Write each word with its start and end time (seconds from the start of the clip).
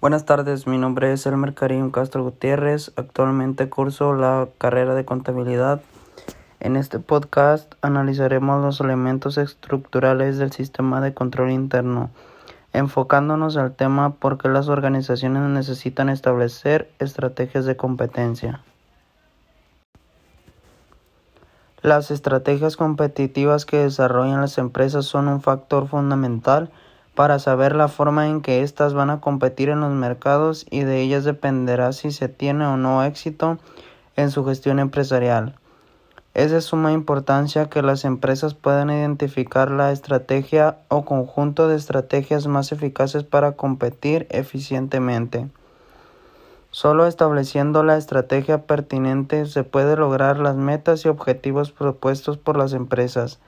Buenas 0.00 0.24
tardes, 0.24 0.66
mi 0.66 0.78
nombre 0.78 1.12
es 1.12 1.26
Elmer 1.26 1.52
Karim 1.52 1.90
Castro 1.90 2.22
Gutiérrez. 2.22 2.90
Actualmente 2.96 3.68
curso 3.68 4.14
la 4.14 4.48
carrera 4.56 4.94
de 4.94 5.04
contabilidad. 5.04 5.82
En 6.58 6.76
este 6.76 7.00
podcast 7.00 7.74
analizaremos 7.82 8.64
los 8.64 8.80
elementos 8.80 9.36
estructurales 9.36 10.38
del 10.38 10.52
sistema 10.52 11.02
de 11.02 11.12
control 11.12 11.50
interno, 11.50 12.08
enfocándonos 12.72 13.58
al 13.58 13.74
tema 13.74 14.14
por 14.14 14.38
qué 14.38 14.48
las 14.48 14.68
organizaciones 14.68 15.42
necesitan 15.42 16.08
establecer 16.08 16.90
estrategias 16.98 17.66
de 17.66 17.76
competencia. 17.76 18.62
Las 21.82 22.10
estrategias 22.10 22.78
competitivas 22.78 23.66
que 23.66 23.76
desarrollan 23.76 24.40
las 24.40 24.56
empresas 24.56 25.04
son 25.04 25.28
un 25.28 25.42
factor 25.42 25.88
fundamental 25.88 26.70
para 27.14 27.38
saber 27.38 27.74
la 27.74 27.88
forma 27.88 28.28
en 28.28 28.40
que 28.40 28.62
éstas 28.62 28.94
van 28.94 29.10
a 29.10 29.20
competir 29.20 29.68
en 29.68 29.80
los 29.80 29.92
mercados 29.92 30.66
y 30.70 30.80
de 30.80 31.00
ellas 31.00 31.24
dependerá 31.24 31.92
si 31.92 32.12
se 32.12 32.28
tiene 32.28 32.66
o 32.66 32.76
no 32.76 33.04
éxito 33.04 33.58
en 34.16 34.30
su 34.30 34.44
gestión 34.44 34.78
empresarial. 34.78 35.56
Es 36.32 36.52
de 36.52 36.60
suma 36.60 36.92
importancia 36.92 37.68
que 37.68 37.82
las 37.82 38.04
empresas 38.04 38.54
puedan 38.54 38.90
identificar 38.90 39.70
la 39.70 39.90
estrategia 39.90 40.78
o 40.88 41.04
conjunto 41.04 41.66
de 41.66 41.76
estrategias 41.76 42.46
más 42.46 42.70
eficaces 42.70 43.24
para 43.24 43.52
competir 43.52 44.28
eficientemente. 44.30 45.48
Solo 46.70 47.06
estableciendo 47.06 47.82
la 47.82 47.96
estrategia 47.96 48.66
pertinente 48.66 49.44
se 49.46 49.64
puede 49.64 49.96
lograr 49.96 50.38
las 50.38 50.54
metas 50.54 51.04
y 51.04 51.08
objetivos 51.08 51.72
propuestos 51.72 52.38
por 52.38 52.56
las 52.56 52.74
empresas. 52.74 53.40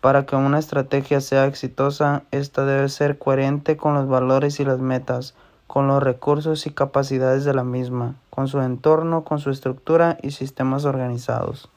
Para 0.00 0.26
que 0.26 0.36
una 0.36 0.60
estrategia 0.60 1.20
sea 1.20 1.46
exitosa, 1.46 2.22
esta 2.30 2.64
debe 2.64 2.88
ser 2.88 3.18
coherente 3.18 3.76
con 3.76 3.94
los 3.94 4.08
valores 4.08 4.60
y 4.60 4.64
las 4.64 4.78
metas, 4.78 5.34
con 5.66 5.88
los 5.88 6.00
recursos 6.02 6.66
y 6.66 6.70
capacidades 6.70 7.44
de 7.44 7.52
la 7.52 7.64
misma, 7.64 8.14
con 8.30 8.46
su 8.46 8.60
entorno, 8.60 9.24
con 9.24 9.40
su 9.40 9.50
estructura 9.50 10.16
y 10.22 10.30
sistemas 10.30 10.84
organizados. 10.84 11.68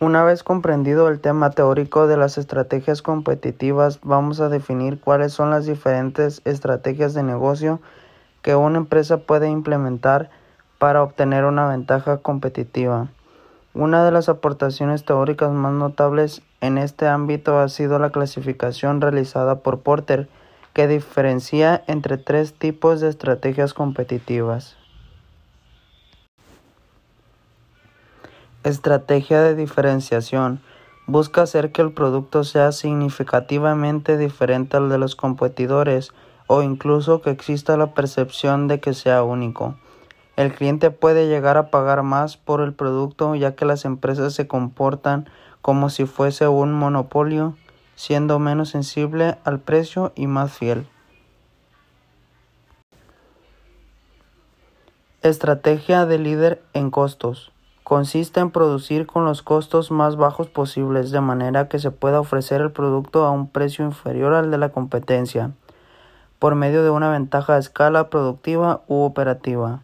Una 0.00 0.22
vez 0.22 0.42
comprendido 0.42 1.08
el 1.08 1.20
tema 1.20 1.50
teórico 1.50 2.06
de 2.06 2.16
las 2.16 2.36
estrategias 2.36 3.00
competitivas, 3.00 4.00
vamos 4.02 4.40
a 4.40 4.48
definir 4.48 5.00
cuáles 5.00 5.32
son 5.32 5.50
las 5.50 5.64
diferentes 5.64 6.42
estrategias 6.44 7.14
de 7.14 7.22
negocio 7.22 7.80
que 8.42 8.54
una 8.54 8.78
empresa 8.78 9.18
puede 9.18 9.48
implementar 9.48 10.28
para 10.78 11.02
obtener 11.02 11.44
una 11.44 11.68
ventaja 11.68 12.18
competitiva. 12.18 13.08
Una 13.74 14.04
de 14.04 14.12
las 14.12 14.28
aportaciones 14.28 15.06
teóricas 15.06 15.50
más 15.50 15.72
notables 15.72 16.42
en 16.60 16.76
este 16.76 17.08
ámbito 17.08 17.58
ha 17.58 17.70
sido 17.70 17.98
la 17.98 18.10
clasificación 18.10 19.00
realizada 19.00 19.60
por 19.60 19.80
Porter, 19.80 20.28
que 20.74 20.86
diferencia 20.86 21.82
entre 21.86 22.18
tres 22.18 22.52
tipos 22.52 23.00
de 23.00 23.08
estrategias 23.08 23.72
competitivas. 23.72 24.76
Estrategia 28.62 29.40
de 29.40 29.54
diferenciación. 29.54 30.60
Busca 31.06 31.42
hacer 31.42 31.72
que 31.72 31.80
el 31.80 31.92
producto 31.92 32.44
sea 32.44 32.72
significativamente 32.72 34.18
diferente 34.18 34.76
al 34.76 34.90
de 34.90 34.98
los 34.98 35.16
competidores 35.16 36.12
o 36.46 36.62
incluso 36.62 37.22
que 37.22 37.30
exista 37.30 37.78
la 37.78 37.94
percepción 37.94 38.68
de 38.68 38.80
que 38.80 38.92
sea 38.92 39.22
único. 39.22 39.76
El 40.36 40.54
cliente 40.54 40.90
puede 40.90 41.28
llegar 41.28 41.58
a 41.58 41.70
pagar 41.70 42.02
más 42.02 42.36
por 42.38 42.62
el 42.62 42.72
producto 42.72 43.34
ya 43.34 43.54
que 43.54 43.66
las 43.66 43.84
empresas 43.84 44.32
se 44.32 44.46
comportan 44.46 45.28
como 45.60 45.90
si 45.90 46.06
fuese 46.06 46.48
un 46.48 46.72
monopolio, 46.72 47.54
siendo 47.96 48.38
menos 48.38 48.70
sensible 48.70 49.36
al 49.44 49.60
precio 49.60 50.12
y 50.14 50.26
más 50.26 50.52
fiel. 50.52 50.88
Estrategia 55.22 56.06
de 56.06 56.18
líder 56.18 56.62
en 56.72 56.90
costos. 56.90 57.52
Consiste 57.84 58.40
en 58.40 58.50
producir 58.50 59.06
con 59.06 59.24
los 59.24 59.42
costos 59.42 59.90
más 59.90 60.16
bajos 60.16 60.48
posibles 60.48 61.10
de 61.10 61.20
manera 61.20 61.68
que 61.68 61.78
se 61.78 61.90
pueda 61.90 62.20
ofrecer 62.20 62.60
el 62.60 62.72
producto 62.72 63.24
a 63.24 63.30
un 63.30 63.48
precio 63.48 63.84
inferior 63.84 64.34
al 64.34 64.50
de 64.50 64.58
la 64.58 64.70
competencia, 64.70 65.52
por 66.38 66.54
medio 66.54 66.82
de 66.82 66.90
una 66.90 67.10
ventaja 67.10 67.54
de 67.54 67.60
escala 67.60 68.08
productiva 68.08 68.82
u 68.88 69.02
operativa. 69.02 69.82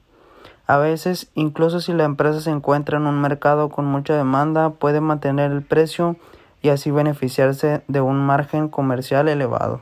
A 0.68 0.76
veces, 0.76 1.30
incluso 1.34 1.80
si 1.80 1.94
la 1.94 2.04
empresa 2.04 2.42
se 2.42 2.50
encuentra 2.50 2.98
en 2.98 3.06
un 3.06 3.22
mercado 3.22 3.70
con 3.70 3.86
mucha 3.86 4.14
demanda, 4.14 4.68
puede 4.68 5.00
mantener 5.00 5.50
el 5.50 5.62
precio 5.62 6.16
y 6.60 6.68
así 6.68 6.90
beneficiarse 6.90 7.82
de 7.88 8.02
un 8.02 8.18
margen 8.18 8.68
comercial 8.68 9.28
elevado. 9.28 9.80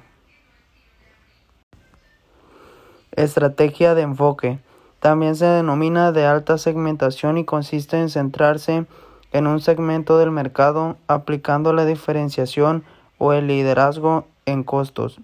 Estrategia 3.10 3.96
de 3.96 4.02
enfoque. 4.02 4.60
También 5.00 5.34
se 5.34 5.46
denomina 5.46 6.12
de 6.12 6.24
alta 6.24 6.56
segmentación 6.56 7.36
y 7.36 7.44
consiste 7.44 7.98
en 7.98 8.08
centrarse 8.08 8.86
en 9.32 9.46
un 9.48 9.60
segmento 9.60 10.18
del 10.18 10.30
mercado 10.30 10.98
aplicando 11.08 11.72
la 11.72 11.84
diferenciación 11.84 12.84
o 13.18 13.32
el 13.32 13.48
liderazgo 13.48 14.28
en 14.44 14.62
costos. 14.62 15.18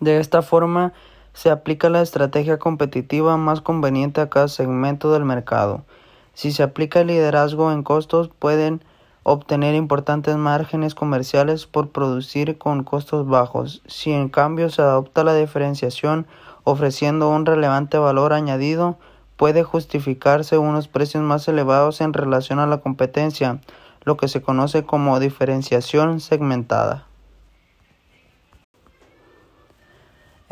De 0.00 0.18
esta 0.18 0.42
forma, 0.42 0.92
se 1.36 1.50
aplica 1.50 1.90
la 1.90 2.00
estrategia 2.00 2.58
competitiva 2.58 3.36
más 3.36 3.60
conveniente 3.60 4.22
a 4.22 4.30
cada 4.30 4.48
segmento 4.48 5.12
del 5.12 5.26
mercado. 5.26 5.84
Si 6.32 6.50
se 6.50 6.62
aplica 6.62 7.02
el 7.02 7.08
liderazgo 7.08 7.72
en 7.72 7.82
costos, 7.82 8.30
pueden 8.30 8.82
obtener 9.22 9.74
importantes 9.74 10.34
márgenes 10.38 10.94
comerciales 10.94 11.66
por 11.66 11.90
producir 11.90 12.56
con 12.56 12.84
costos 12.84 13.28
bajos. 13.28 13.82
Si 13.86 14.12
en 14.12 14.30
cambio 14.30 14.70
se 14.70 14.80
adopta 14.80 15.24
la 15.24 15.34
diferenciación 15.34 16.26
ofreciendo 16.64 17.28
un 17.28 17.44
relevante 17.44 17.98
valor 17.98 18.32
añadido, 18.32 18.96
puede 19.36 19.62
justificarse 19.62 20.56
unos 20.56 20.88
precios 20.88 21.22
más 21.22 21.46
elevados 21.48 22.00
en 22.00 22.14
relación 22.14 22.60
a 22.60 22.66
la 22.66 22.78
competencia, 22.78 23.60
lo 24.04 24.16
que 24.16 24.28
se 24.28 24.40
conoce 24.40 24.84
como 24.84 25.20
diferenciación 25.20 26.20
segmentada. 26.20 27.06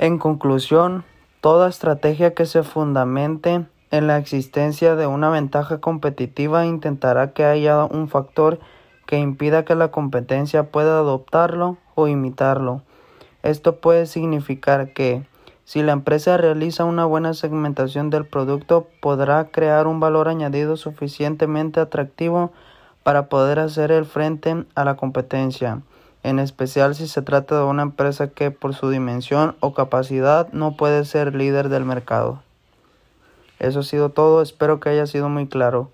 En 0.05 0.19
conclusión, 0.19 1.03
toda 1.41 1.67
estrategia 1.67 2.35
que 2.35 2.45
se 2.45 2.63
fundamente 2.63 3.65
en 3.91 4.07
la 4.07 4.19
existencia 4.19 4.97
de 4.97 5.07
una 5.07 5.31
ventaja 5.31 5.81
competitiva 5.81 6.67
intentará 6.67 7.33
que 7.33 7.47
haya 7.47 7.87
un 7.87 8.09
factor 8.09 8.59
que 9.07 9.19
impida 9.19 9.65
que 9.65 9.75
la 9.75 9.91
competencia 9.91 10.65
pueda 10.65 10.99
adoptarlo 10.99 11.79
o 11.95 12.07
imitarlo. 12.07 12.83
Esto 13.43 13.77
puede 13.81 14.05
significar 14.05 14.93
que 14.93 15.27
si 15.65 15.83
la 15.83 15.93
empresa 15.93 16.37
realiza 16.37 16.85
una 16.85 17.07
buena 17.07 17.33
segmentación 17.33 18.11
del 18.11 18.27
producto, 18.27 18.87
podrá 19.01 19.47
crear 19.53 19.87
un 19.87 20.01
valor 20.01 20.29
añadido 20.29 20.77
suficientemente 20.77 21.81
atractivo 21.81 22.53
para 23.05 23.31
poder 23.31 23.59
hacer 23.59 23.91
el 23.91 24.05
frente 24.05 24.67
a 24.75 24.85
la 24.85 24.97
competencia 24.97 25.81
en 26.25 26.39
especial 26.39 26.95
si 26.95 27.07
se 27.07 27.23
trata 27.23 27.59
de 27.59 27.65
una 27.65 27.83
empresa 27.83 28.29
que 28.29 28.51
por 28.51 28.75
su 28.75 28.89
dimensión 28.89 29.55
o 29.61 29.75
capacidad 29.75 30.49
no 30.53 30.75
puede 30.75 31.05
ser 31.05 31.35
líder 31.35 31.69
del 31.69 31.85
mercado. 31.85 32.43
Eso 33.61 33.81
ha 33.81 33.85
sido 33.85 34.09
todo, 34.09 34.43
espero 34.43 34.81
que 34.81 34.89
haya 34.89 35.07
sido 35.07 35.29
muy 35.29 35.47
claro. 35.47 35.91